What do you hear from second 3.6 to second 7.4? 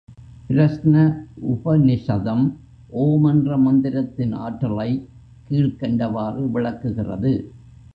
மந்திரத்தின் ஆற்றலைக் கீழ்க் கண்டவாறு விளக்குகிறது.